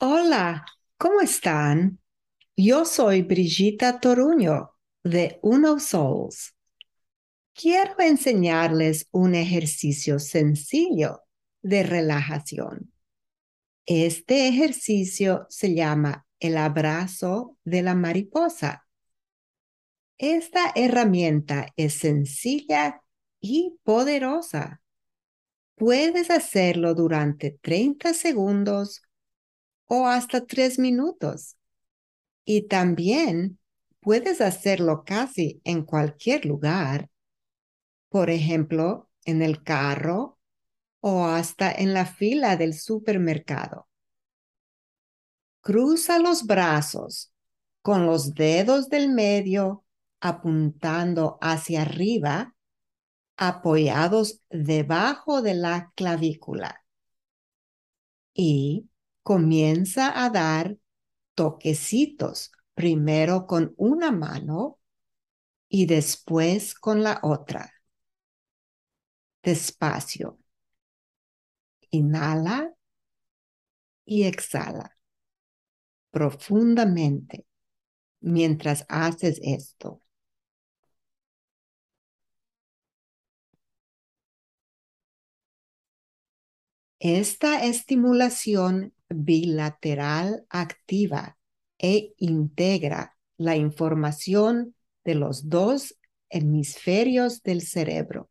Hola, 0.00 0.64
¿cómo 0.96 1.20
están? 1.20 1.98
Yo 2.56 2.84
soy 2.84 3.22
Brigitta 3.22 3.98
Toruño 3.98 4.76
de 5.02 5.40
Uno 5.42 5.80
Souls. 5.80 6.54
Quiero 7.52 7.96
enseñarles 7.98 9.08
un 9.10 9.34
ejercicio 9.34 10.20
sencillo 10.20 11.22
de 11.62 11.82
relajación. 11.82 12.92
Este 13.86 14.46
ejercicio 14.46 15.46
se 15.48 15.74
llama 15.74 16.24
el 16.38 16.58
abrazo 16.58 17.56
de 17.64 17.82
la 17.82 17.96
mariposa. 17.96 18.86
Esta 20.16 20.70
herramienta 20.76 21.72
es 21.74 21.94
sencilla 21.94 23.02
y 23.40 23.76
poderosa. 23.82 24.80
Puedes 25.74 26.30
hacerlo 26.30 26.94
durante 26.94 27.58
30 27.60 28.14
segundos 28.14 29.02
o 29.88 30.06
hasta 30.06 30.46
tres 30.46 30.78
minutos. 30.78 31.56
Y 32.44 32.68
también 32.68 33.58
puedes 34.00 34.40
hacerlo 34.40 35.02
casi 35.04 35.60
en 35.64 35.84
cualquier 35.84 36.46
lugar, 36.46 37.10
por 38.08 38.30
ejemplo, 38.30 39.10
en 39.24 39.42
el 39.42 39.62
carro 39.62 40.38
o 41.00 41.26
hasta 41.26 41.72
en 41.72 41.92
la 41.92 42.06
fila 42.06 42.56
del 42.56 42.74
supermercado. 42.74 43.88
Cruza 45.60 46.18
los 46.18 46.46
brazos 46.46 47.32
con 47.82 48.06
los 48.06 48.34
dedos 48.34 48.88
del 48.88 49.10
medio 49.10 49.84
apuntando 50.20 51.38
hacia 51.40 51.82
arriba, 51.82 52.54
apoyados 53.36 54.42
debajo 54.50 55.42
de 55.42 55.54
la 55.54 55.92
clavícula. 55.94 56.82
Y 58.34 58.88
comienza 59.28 60.24
a 60.24 60.30
dar 60.30 60.78
toquecitos, 61.34 62.50
primero 62.72 63.46
con 63.46 63.74
una 63.76 64.10
mano 64.10 64.78
y 65.68 65.84
después 65.84 66.74
con 66.74 67.02
la 67.02 67.20
otra. 67.22 67.70
Despacio. 69.42 70.38
Inhala 71.90 72.72
y 74.06 74.22
exhala 74.24 74.96
profundamente 76.10 77.44
mientras 78.20 78.86
haces 78.88 79.38
esto. 79.42 80.00
Esta 87.00 87.64
estimulación 87.64 88.92
bilateral 89.08 90.44
activa 90.50 91.38
e 91.78 92.12
integra 92.18 93.16
la 93.36 93.56
información 93.56 94.74
de 95.04 95.14
los 95.14 95.48
dos 95.48 95.96
hemisferios 96.28 97.42
del 97.42 97.62
cerebro. 97.62 98.30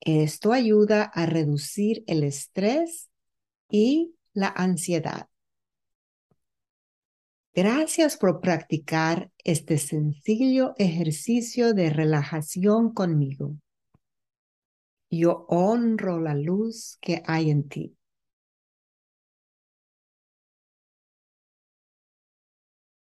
Esto 0.00 0.52
ayuda 0.52 1.02
a 1.02 1.26
reducir 1.26 2.04
el 2.06 2.22
estrés 2.22 3.10
y 3.68 4.14
la 4.32 4.48
ansiedad. 4.48 5.28
Gracias 7.54 8.16
por 8.16 8.40
practicar 8.40 9.32
este 9.42 9.78
sencillo 9.78 10.74
ejercicio 10.76 11.74
de 11.74 11.90
relajación 11.90 12.92
conmigo. 12.92 13.56
Yo 15.18 15.46
honro 15.48 16.20
la 16.20 16.34
luz 16.34 16.98
que 17.00 17.22
hay 17.26 17.50
en 17.50 17.68
ti. 17.68 17.96